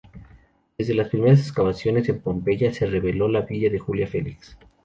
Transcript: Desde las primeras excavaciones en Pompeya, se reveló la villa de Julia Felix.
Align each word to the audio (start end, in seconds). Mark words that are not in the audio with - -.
Desde 0.79 0.95
las 0.95 1.09
primeras 1.09 1.39
excavaciones 1.41 2.09
en 2.09 2.21
Pompeya, 2.21 2.73
se 2.73 2.87
reveló 2.87 3.27
la 3.27 3.41
villa 3.41 3.69
de 3.69 3.77
Julia 3.77 4.07
Felix. 4.07 4.57